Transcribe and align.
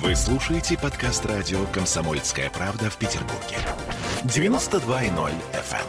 Вы 0.00 0.16
слушаете 0.16 0.76
подкаст 0.76 1.24
радио 1.24 1.64
«Комсомольская 1.66 2.50
правда» 2.50 2.90
в 2.90 2.96
Петербурге. 2.96 3.56
92.0 4.24 5.32
FM. 5.52 5.86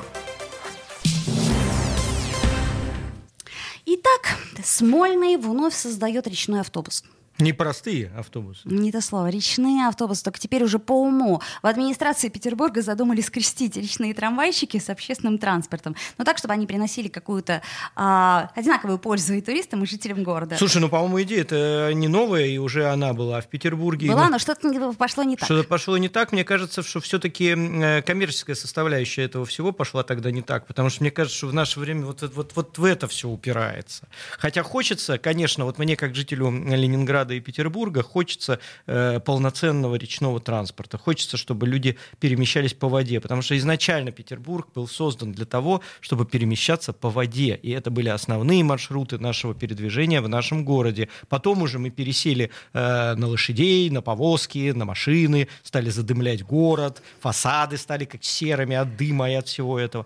Итак, 3.86 4.38
Смольный 4.64 5.38
вновь 5.38 5.74
создает 5.74 6.28
речной 6.28 6.62
автобус. 6.62 7.04
Непростые 7.38 8.12
автобусы. 8.18 8.62
Не 8.66 8.92
то 8.92 9.02
слово. 9.02 9.30
Речные 9.30 9.88
автобусы, 9.88 10.24
только 10.24 10.40
теперь 10.40 10.64
уже 10.64 10.80
по 10.80 10.94
уму. 10.94 11.42
В 11.62 11.68
администрации 11.68 12.30
Петербурга 12.30 12.82
задумали 12.82 13.20
скрестить 13.20 13.76
речные 13.76 14.14
трамвайщики 14.14 14.80
с 14.80 14.90
общественным 14.90 15.38
транспортом. 15.38 15.98
Но 16.18 16.24
так, 16.24 16.38
чтобы 16.38 16.54
они 16.54 16.66
приносили 16.66 17.10
какую-то 17.10 17.62
а, 17.96 18.52
одинаковую 18.56 19.00
пользу 19.00 19.34
и 19.34 19.42
туристам, 19.42 19.84
и 19.84 19.86
жителям 19.86 20.24
города. 20.24 20.56
Слушай, 20.58 20.82
ну, 20.82 20.88
по-моему, 20.88 21.22
идея 21.24 21.42
это 21.42 21.92
не 21.94 22.08
новая, 22.08 22.46
и 22.46 22.58
уже 22.58 22.88
она 22.88 23.14
была 23.14 23.42
в 23.42 23.48
Петербурге. 23.48 24.10
Была, 24.10 24.30
но 24.30 24.40
что-то 24.40 24.94
пошло 24.94 25.24
не 25.24 25.36
так. 25.36 25.46
Что-то 25.46 25.68
пошло 25.68 25.98
не 25.98 26.08
так. 26.08 26.32
Мне 26.32 26.46
кажется, 26.46 26.84
что 26.84 27.02
все-таки 27.02 27.54
э, 27.56 28.02
коммерческая 28.02 28.56
составляющая 28.56 29.24
этого 29.24 29.46
всего 29.46 29.74
пошла 29.74 30.04
тогда 30.04 30.32
не 30.32 30.42
так. 30.42 30.68
Потому 30.68 30.90
что 30.90 31.04
мне 31.04 31.12
кажется, 31.12 31.38
что 31.38 31.48
в 31.48 31.54
наше 31.54 31.82
время 31.82 32.06
вот, 32.06 32.22
вот, 32.22 32.52
вот 32.56 32.78
в 32.78 32.84
это 32.86 33.10
все 33.10 33.28
упирается. 33.28 34.08
Хотя 34.38 34.64
хочется, 34.64 35.18
конечно, 35.18 35.66
вот 35.66 35.78
мне 35.80 35.98
как 35.98 36.16
жителю 36.16 36.50
Ленинграда 36.50 37.25
Ленинграда 37.26 37.34
и 37.34 37.40
Петербурга 37.40 38.04
хочется 38.04 38.60
э, 38.88 39.20
полноценного 39.20 39.96
речного 39.96 40.40
транспорта. 40.40 40.98
Хочется, 40.98 41.38
чтобы 41.38 41.68
люди 41.68 41.98
перемещались 42.20 42.74
по 42.74 42.88
воде, 42.88 43.20
потому 43.20 43.42
что 43.42 43.58
изначально 43.58 44.12
Петербург 44.12 44.68
был 44.76 44.88
создан 44.88 45.32
для 45.32 45.46
того, 45.46 45.82
чтобы 46.02 46.26
перемещаться 46.26 46.94
по 46.94 47.10
воде, 47.10 47.60
и 47.64 47.72
это 47.72 47.90
были 47.92 48.10
основные 48.10 48.64
маршруты 48.64 49.18
нашего 49.18 49.54
передвижения 49.54 50.22
в 50.22 50.30
нашем 50.30 50.66
городе. 50.66 51.08
Потом 51.30 51.62
уже 51.62 51.80
мы 51.80 51.90
пересели 51.90 52.50
э, 52.74 53.16
на 53.16 53.28
лошадей, 53.28 53.90
на 53.90 54.02
повозки, 54.02 54.72
на 54.72 54.86
машины, 54.86 55.48
стали 55.64 55.90
задымлять 55.90 56.44
город, 56.44 57.02
фасады 57.20 57.78
стали 57.78 58.06
как 58.06 58.24
серыми 58.24 58.76
от 58.76 58.98
дыма 58.98 59.30
и 59.30 59.34
от 59.34 59.48
всего 59.48 59.80
этого 59.80 60.06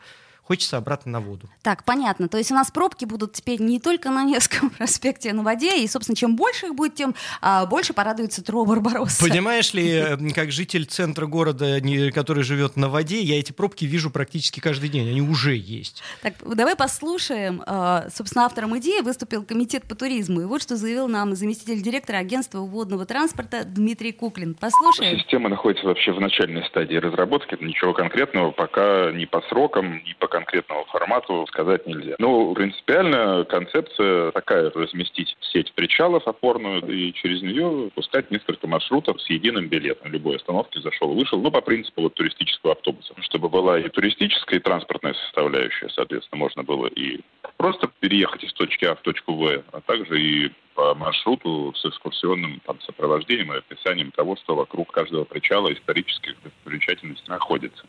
хочется 0.50 0.78
обратно 0.78 1.12
на 1.12 1.20
воду. 1.20 1.48
Так, 1.62 1.84
понятно. 1.84 2.28
То 2.28 2.40
есть 2.40 2.52
у 2.52 2.56
нас 2.56 2.72
пробки 2.72 3.06
будут 3.06 3.34
теперь 3.34 3.62
не 3.62 3.80
только 3.80 4.10
на 4.10 4.24
Невском 4.24 4.70
проспекте, 4.78 5.30
а 5.30 5.34
на 5.36 5.44
воде, 5.44 5.84
и, 5.84 5.88
собственно, 5.88 6.16
чем 6.16 6.36
больше 6.36 6.66
их 6.68 6.76
будет, 6.76 6.96
тем 6.96 7.14
а, 7.40 7.68
больше 7.68 7.94
порадуется 7.94 8.44
Тро 8.44 8.66
Барбаросса. 8.66 9.24
Понимаешь 9.24 9.76
ли, 9.76 10.34
как 10.36 10.52
житель 10.52 10.86
центра 10.86 11.28
города, 11.28 11.80
который 12.16 12.42
живет 12.42 12.78
на 12.78 12.90
воде, 12.90 13.22
я 13.22 13.38
эти 13.38 13.52
пробки 13.52 13.86
вижу 13.86 14.10
практически 14.10 14.60
каждый 14.60 14.90
день, 14.90 15.08
они 15.08 15.22
уже 15.22 15.56
есть. 15.56 16.02
Так, 16.24 16.34
давай 16.44 16.76
послушаем. 16.76 17.62
А, 17.68 18.08
собственно, 18.12 18.46
автором 18.46 18.76
идеи 18.80 19.02
выступил 19.02 19.44
комитет 19.44 19.84
по 19.84 19.94
туризму, 19.94 20.42
и 20.42 20.46
вот 20.46 20.64
что 20.64 20.78
заявил 20.78 21.08
нам 21.08 21.36
заместитель 21.36 21.80
директора 21.80 22.18
агентства 22.18 22.62
водного 22.62 23.06
транспорта 23.06 23.66
Дмитрий 23.66 24.14
Куклин. 24.14 24.56
Послушаем. 24.56 25.20
Система 25.20 25.50
находится 25.50 25.86
вообще 25.86 26.12
в 26.12 26.20
начальной 26.20 26.66
стадии 26.66 26.96
разработки, 26.96 27.56
ничего 27.64 27.94
конкретного 27.94 28.50
пока 28.50 29.12
ни 29.12 29.26
по 29.26 29.42
срокам, 29.42 30.02
ни 30.04 30.14
по 30.18 30.28
конкретному 30.40 30.86
формату 30.86 31.46
сказать 31.48 31.86
нельзя. 31.86 32.16
Ну, 32.18 32.54
принципиально 32.54 33.46
концепция 33.46 34.32
такая, 34.32 34.72
разместить 34.72 35.36
сеть 35.42 35.74
причалов 35.74 36.28
опорную 36.28 36.82
и 36.88 37.14
через 37.14 37.42
нее 37.42 37.90
пускать 37.94 38.32
несколько 38.32 38.68
маршрутов 38.68 39.22
с 39.22 39.30
единым 39.30 39.68
билетом. 39.68 40.12
Любой 40.12 40.38
остановки 40.38 40.80
зашел, 40.80 41.14
вышел, 41.14 41.42
ну, 41.42 41.52
по 41.52 41.62
принципу 41.62 42.04
вот 42.04 42.14
туристического 42.14 42.74
автобуса. 42.74 43.14
Чтобы 43.22 43.50
была 43.50 43.80
и 43.80 43.90
туристическая, 43.90 44.60
и 44.60 44.64
транспортная 44.64 45.14
составляющая, 45.14 45.90
соответственно, 45.90 46.40
можно 46.40 46.64
было 46.64 46.88
и 46.88 47.20
просто 47.58 47.90
переехать 48.00 48.44
из 48.44 48.54
точки 48.54 48.86
А 48.86 48.96
в 48.96 49.02
точку 49.02 49.34
В, 49.34 49.64
а 49.72 49.82
также 49.82 50.22
и 50.22 50.52
по 50.76 50.96
маршруту 50.96 51.74
с 51.76 51.86
экскурсионным 51.86 52.62
там, 52.66 52.80
сопровождением 52.82 53.52
и 53.52 53.58
описанием 53.58 54.12
того, 54.12 54.38
что 54.38 54.56
вокруг 54.56 54.94
каждого 54.94 55.26
причала 55.26 55.74
исторических 55.74 56.42
достопримечательностей 56.42 57.28
находится. 57.28 57.84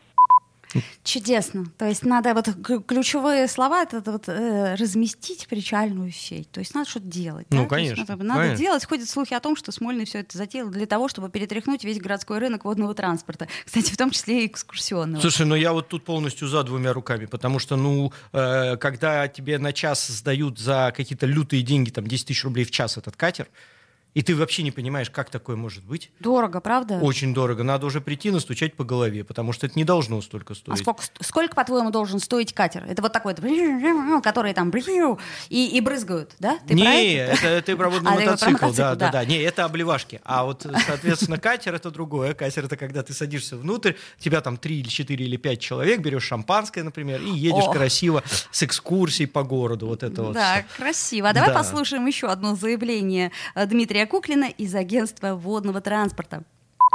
Чудесно. 1.03 1.65
То 1.77 1.85
есть 1.85 2.05
надо 2.05 2.33
вот 2.33 2.47
ключевые 2.85 3.47
слова 3.47 3.83
это 3.83 4.01
вот 4.11 4.27
э, 4.27 4.75
разместить 4.75 5.47
причальную 5.47 6.11
сеть. 6.11 6.49
То 6.51 6.59
есть 6.59 6.73
надо 6.73 6.89
что-то 6.89 7.07
делать. 7.07 7.47
Ну, 7.49 7.63
да? 7.63 7.69
конечно. 7.69 8.05
надо, 8.07 8.23
надо 8.23 8.39
конечно. 8.41 8.63
делать. 8.63 8.85
Ходят 8.85 9.09
слухи 9.09 9.33
о 9.33 9.39
том, 9.39 9.55
что 9.55 9.71
Смольный 9.71 10.05
все 10.05 10.19
это 10.19 10.37
затеял 10.37 10.69
для 10.69 10.85
того, 10.85 11.07
чтобы 11.07 11.29
перетряхнуть 11.29 11.83
весь 11.83 11.99
городской 11.99 12.39
рынок 12.39 12.65
водного 12.65 12.93
транспорта. 12.93 13.47
Кстати, 13.65 13.91
в 13.91 13.97
том 13.97 14.11
числе 14.11 14.45
и 14.45 14.47
экскурсионного. 14.47 15.21
Слушай, 15.21 15.45
ну 15.45 15.55
я 15.55 15.73
вот 15.73 15.87
тут 15.87 16.05
полностью 16.05 16.47
за 16.47 16.63
двумя 16.63 16.93
руками, 16.93 17.25
потому 17.25 17.59
что, 17.59 17.75
ну, 17.75 18.11
э, 18.33 18.77
когда 18.77 19.27
тебе 19.27 19.57
на 19.57 19.73
час 19.73 20.07
сдают 20.07 20.59
за 20.59 20.93
какие-то 20.95 21.25
лютые 21.25 21.63
деньги, 21.63 21.89
там, 21.89 22.07
10 22.07 22.27
тысяч 22.27 22.43
рублей 22.43 22.65
в 22.65 22.71
час 22.71 22.97
этот 22.97 23.15
катер, 23.15 23.47
и 24.13 24.21
ты 24.21 24.35
вообще 24.35 24.63
не 24.63 24.71
понимаешь, 24.71 25.09
как 25.09 25.29
такое 25.29 25.55
может 25.55 25.83
быть. 25.83 26.11
Дорого, 26.19 26.59
правда? 26.59 26.99
Очень 26.99 27.33
дорого. 27.33 27.63
Надо 27.63 27.85
уже 27.85 28.01
прийти, 28.01 28.29
настучать 28.31 28.75
по 28.75 28.83
голове, 28.83 29.23
потому 29.23 29.53
что 29.53 29.65
это 29.67 29.77
не 29.77 29.85
должно 29.85 30.21
столько 30.21 30.53
стоить. 30.53 30.79
А 30.79 30.81
сколько, 30.81 31.03
сколько 31.21 31.55
по-твоему, 31.55 31.91
должен 31.91 32.19
стоить 32.19 32.53
катер? 32.53 32.85
Это 32.87 33.01
вот 33.01 33.13
такой, 33.13 33.35
который 34.21 34.53
там 34.53 34.71
и, 35.49 35.77
и 35.77 35.81
брызгают, 35.81 36.35
да? 36.39 36.59
Ты 36.67 36.73
не, 36.73 37.15
это? 37.15 37.47
это 37.47 37.65
ты 37.65 37.77
про 37.77 37.89
водный 37.89 38.11
а, 38.11 38.15
мотоцикл, 38.15 38.51
мотоцикл, 38.51 38.77
да, 38.77 38.95
да, 38.95 39.11
да. 39.11 39.25
Не, 39.25 39.37
это 39.37 39.63
обливашки. 39.65 40.19
А 40.25 40.43
вот, 40.43 40.65
соответственно, 40.85 41.37
катер 41.37 41.75
это 41.75 41.89
другое. 41.89 42.33
Катер 42.33 42.65
это 42.65 42.75
когда 42.75 43.03
ты 43.03 43.13
садишься 43.13 43.55
внутрь, 43.55 43.93
тебя 44.19 44.41
там 44.41 44.57
три 44.57 44.79
или 44.79 44.89
четыре 44.89 45.25
или 45.25 45.37
пять 45.37 45.59
человек, 45.59 46.01
берешь 46.01 46.23
шампанское, 46.23 46.83
например, 46.83 47.21
и 47.21 47.29
едешь 47.29 47.65
О. 47.67 47.71
красиво 47.71 48.23
с 48.51 48.63
экскурсией 48.63 49.27
по 49.27 49.43
городу. 49.43 49.87
Вот 49.87 50.03
это 50.03 50.23
вот. 50.23 50.33
Да, 50.33 50.65
красиво. 50.75 51.29
А 51.29 51.33
давай 51.33 51.49
да. 51.49 51.55
послушаем 51.55 52.05
еще 52.05 52.27
одно 52.27 52.55
заявление 52.55 53.31
э, 53.55 53.65
Дмитрия 53.65 54.00
Дмитрия 54.01 54.17
Куклина 54.17 54.45
из 54.45 54.73
агентства 54.73 55.35
водного 55.35 55.79
транспорта 55.79 56.41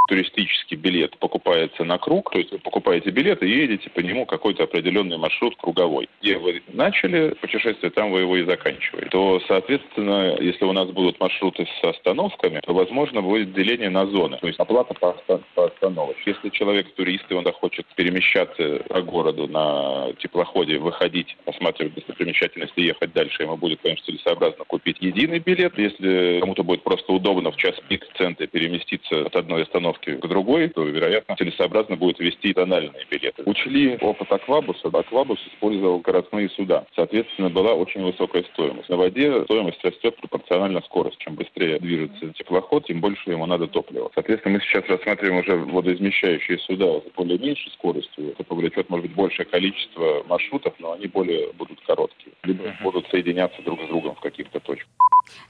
туристический 0.07 0.77
билет 0.77 1.19
покупается 1.19 1.85
на 1.85 1.99
круг, 1.99 2.31
то 2.31 2.39
есть 2.39 2.53
вы 2.53 2.59
покупаете 2.59 3.11
билет 3.11 3.43
и 3.43 3.49
едете 3.49 3.91
по 3.91 4.01
нему 4.01 4.27
какой-то 4.27 4.65
определенный 4.65 5.19
маршрут 5.19 5.57
круговой. 5.57 6.09
Где 6.21 6.39
вы 6.39 6.63
начали 6.69 7.35
путешествие, 7.41 7.91
там 7.91 8.11
вы 8.11 8.21
его 8.21 8.37
и 8.37 8.45
заканчиваете. 8.45 9.11
То, 9.11 9.41
соответственно, 9.49 10.37
если 10.41 10.65
у 10.65 10.73
нас 10.73 10.89
будут 10.91 11.21
маршруты 11.21 11.67
с 11.81 11.85
остановками, 11.85 12.61
то, 12.61 12.73
возможно, 12.73 13.23
будет 13.23 13.53
деление 13.53 13.91
на 13.91 14.07
зоны, 14.07 14.39
то 14.39 14.47
есть 14.47 14.59
оплата 14.59 14.95
по, 14.95 15.13
по 15.55 15.67
остановочке. 15.67 16.33
Если 16.33 16.49
человек 16.51 16.95
турист, 16.95 17.25
и 17.29 17.35
он 17.35 17.45
захочет 17.45 17.87
перемещаться 17.97 18.83
по 18.89 19.03
городу 19.03 19.49
на 19.49 20.13
теплоходе, 20.19 20.79
выходить, 20.79 21.37
осматривать 21.45 21.95
достопримечательности 21.95 22.81
ехать 22.81 23.13
дальше, 23.13 23.43
ему 23.43 23.57
будет, 23.57 23.81
конечно, 23.81 24.07
целесообразно 24.07 24.65
купить 24.65 24.99
единый 25.01 25.39
билет. 25.39 25.79
Если 25.79 26.41
кому-то 26.41 26.63
будет 26.63 26.83
просто 26.83 27.13
удобно 27.13 27.51
в 27.51 27.57
час 27.57 27.75
пик 27.89 28.07
в 28.07 28.19
центре 28.19 28.47
переместиться 28.47 29.27
от 29.27 29.37
одной 29.37 29.63
остановки 29.63 29.96
остановки 29.97 30.15
к 30.15 30.29
другой, 30.29 30.69
то, 30.69 30.85
вероятно, 30.85 31.37
целесообразно 31.37 31.97
будет 31.97 32.19
ввести 32.19 32.53
тональные 32.53 33.07
билеты. 33.11 33.43
Учли 33.45 33.97
опыт 34.01 34.31
Аквабуса. 34.31 34.89
Аквабус 34.89 35.39
использовал 35.53 35.99
городные 36.01 36.49
суда. 36.51 36.85
Соответственно, 36.95 37.51
была 37.51 37.75
очень 37.75 38.03
высокая 38.03 38.45
стоимость. 38.55 38.89
На 38.89 38.97
воде 38.97 39.45
стоимость 39.45 39.83
растет 39.85 40.17
пропорционально 40.17 40.81
скорости. 40.83 41.19
Чем 41.25 41.35
быстрее 41.35 41.79
движется 41.79 42.33
теплоход, 42.35 42.87
тем 42.87 43.01
больше 43.01 43.31
ему 43.31 43.47
надо 43.47 43.67
топлива. 43.67 44.11
Соответственно, 44.15 44.55
мы 44.55 44.61
сейчас 44.61 44.85
рассматриваем 44.89 45.39
уже 45.39 45.57
водоизмещающие 45.57 46.59
суда 46.59 47.01
с 47.01 47.15
более 47.17 47.39
меньшей 47.39 47.71
скоростью. 47.73 48.33
Это 48.33 48.45
повлечет, 48.45 48.89
может 48.91 49.07
быть, 49.07 49.15
большее 49.15 49.47
количество 49.47 50.25
маршрутов, 50.29 50.75
но 50.79 50.93
они 50.93 51.07
более 51.07 51.53
будут 51.53 51.81
короткие. 51.87 52.33
Либо 52.45 52.75
будут 52.83 53.07
соединяться 53.09 53.61
друг 53.63 53.81
с 53.83 53.89
другом 53.89 54.15
в 54.15 54.21
каких-то 54.21 54.61
точках. 54.61 54.89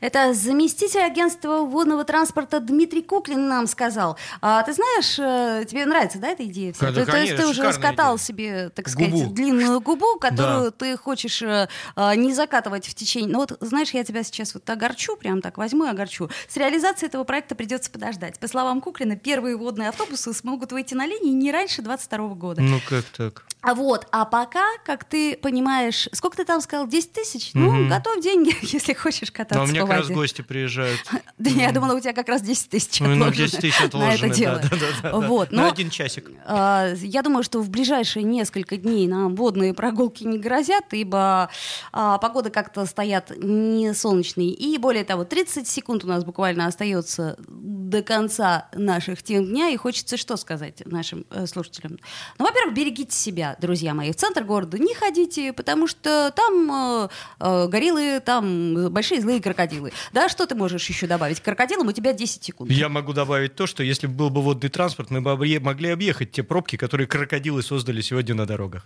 Это 0.01 0.35
заместитель 0.35 1.01
агентства 1.01 1.61
водного 1.61 2.05
транспорта 2.05 2.61
Дмитрий 2.61 3.03
Куклин 3.03 3.49
нам 3.49 3.67
сказал. 3.67 4.19
А 4.41 4.63
ты 4.63 4.73
знаешь, 4.73 5.19
э, 5.19 5.65
тебе 5.67 5.87
нравится, 5.87 6.19
да, 6.19 6.29
эта 6.29 6.45
идея? 6.47 6.75
Да, 6.79 6.93
то, 6.93 7.07
то 7.07 7.17
есть 7.17 7.37
ты 7.37 7.47
уже 7.47 7.63
раскатал 7.63 8.17
идея. 8.17 8.27
себе, 8.27 8.69
так 8.71 8.89
сказать, 8.89 9.13
губу. 9.13 9.33
длинную 9.33 9.81
губу, 9.81 10.19
которую 10.19 10.71
да. 10.71 10.71
ты 10.71 10.97
хочешь 10.97 11.43
а, 11.43 12.15
не 12.15 12.35
закатывать 12.35 12.87
в 12.87 12.95
течение... 12.95 13.31
Ну 13.31 13.39
вот, 13.39 13.57
знаешь, 13.61 13.91
я 13.91 14.05
тебя 14.05 14.23
сейчас 14.23 14.55
вот 14.55 14.69
огорчу, 14.69 15.17
прям 15.17 15.41
так 15.41 15.59
возьму 15.59 15.87
и 15.87 15.89
огорчу. 15.89 16.29
С 16.49 16.57
реализацией 16.57 17.09
этого 17.09 17.25
проекта 17.25 17.55
придется 17.55 17.91
подождать. 17.91 18.39
По 18.39 18.49
словам 18.49 18.81
Куклина, 18.81 19.17
первые 19.17 19.57
водные 19.57 19.89
автобусы 19.89 20.33
смогут 20.33 20.73
выйти 20.73 20.95
на 20.95 21.07
линии 21.07 21.33
не 21.33 21.53
раньше 21.53 21.83
22 21.83 22.29
года. 22.35 22.63
Ну 22.63 22.81
как 22.89 23.05
так? 23.05 23.45
А 23.63 23.75
вот, 23.75 24.07
а 24.13 24.25
пока, 24.25 24.65
как 24.85 25.05
ты 25.05 25.37
понимаешь, 25.37 26.09
сколько 26.13 26.37
ты 26.37 26.45
там 26.45 26.61
сказал, 26.61 26.87
10 26.87 27.13
тысяч? 27.13 27.51
Mm-hmm. 27.53 27.59
Ну, 27.59 27.89
готовь 27.89 28.23
деньги, 28.23 28.55
если 28.63 28.93
хочешь 28.93 29.33
кататься 29.33 29.59
Но 29.59 29.65
у 29.65 29.67
меня 29.67 29.81
как 29.81 29.91
раз 29.91 30.09
гости 30.09 30.43
приезжают. 30.43 31.01
Да, 31.39 31.51
я 31.51 31.71
думала, 31.71 31.95
у 31.95 32.01
тебя 32.01 32.15
как 32.15 32.29
раз 32.29 32.41
10 32.43 32.71
тысяч 32.71 33.01
Ну, 33.01 33.31
10 33.31 33.61
тысяч 33.61 33.91
дело. 34.37 34.61
Да, 34.71 34.79
да, 35.03 35.13
вот, 35.19 35.51
но, 35.51 35.69
один 35.69 35.91
часик. 35.91 36.31
Э, 36.47 36.95
я 36.99 37.23
думаю, 37.23 37.43
что 37.43 37.61
в 37.61 37.69
ближайшие 37.69 38.23
несколько 38.23 38.77
дней 38.77 39.07
нам 39.07 39.35
водные 39.35 39.75
прогулки 39.75 40.25
не 40.25 40.39
грозят, 40.39 40.85
ибо 40.93 41.51
э, 41.93 42.19
погода 42.21 42.51
как-то 42.51 42.87
стоят 42.87 43.33
не 43.37 43.93
солнечные. 43.95 44.51
И 44.51 44.79
более 44.79 45.05
того, 45.05 45.25
30 45.25 45.69
секунд 45.69 46.05
у 46.05 46.07
нас 46.07 46.25
буквально 46.25 46.67
остается 46.67 47.37
до 47.49 48.03
конца 48.03 48.69
наших 48.73 49.23
тем 49.23 49.45
дня, 49.45 49.69
и 49.71 49.77
хочется 49.77 50.17
что 50.17 50.37
сказать 50.37 50.83
нашим 50.87 51.27
э, 51.31 51.47
слушателям? 51.47 51.99
Ну, 52.39 52.45
во-первых, 52.45 52.75
берегите 52.75 53.15
себя, 53.15 53.46
друзья 53.61 53.95
мои. 53.95 54.13
В 54.13 54.17
центр 54.17 54.43
города 54.45 54.79
не 54.79 54.95
ходите, 54.95 55.53
потому 55.53 55.87
что 55.87 56.33
там 56.35 56.71
э, 56.71 57.09
э, 57.41 57.69
гориллы, 57.69 58.21
там 58.21 58.91
большие 58.91 59.21
злые 59.21 59.41
крокодилы. 59.41 59.93
Да, 60.13 60.29
что 60.29 60.47
ты 60.47 60.55
можешь 60.55 60.89
еще 60.89 61.07
добавить? 61.07 61.41
Крокодилам 61.41 61.89
у 61.89 61.93
тебя 61.93 62.13
10 62.13 62.43
секунд. 62.43 62.71
Я 62.71 62.89
могу 62.89 63.13
добавить 63.13 63.55
то, 63.55 63.67
что 63.67 63.83
если 63.83 64.07
был 64.07 64.31
бы 64.31 64.43
водный 64.43 64.71
транспорт, 64.71 65.11
мы 65.11 65.21
бы 65.21 65.37
могли 65.61 65.91
объехать 65.91 66.33
те 66.33 66.43
пробки, 66.43 66.77
которые 66.77 67.07
крокодилы 67.07 67.63
создали 67.63 68.01
сегодня 68.01 68.35
на 68.35 68.47
дорогах. 68.47 68.85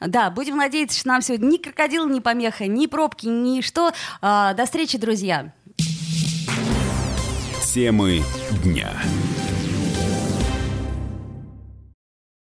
Да, 0.00 0.30
будем 0.30 0.56
надеяться, 0.56 0.98
что 0.98 1.08
нам 1.08 1.22
сегодня 1.22 1.46
ни 1.46 1.56
крокодил, 1.56 2.08
ни 2.08 2.20
помеха, 2.20 2.66
ни 2.66 2.86
пробки, 2.86 3.26
ни 3.26 3.60
что. 3.60 3.92
А, 4.20 4.54
до 4.54 4.66
встречи, 4.66 4.98
друзья. 4.98 5.52
Темы 7.72 8.22
дня. 8.62 8.92